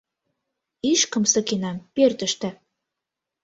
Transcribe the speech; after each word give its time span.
Ишкыш 0.91 1.25
сакенам, 1.33 1.77
пӧртыштӧ. 1.95 2.49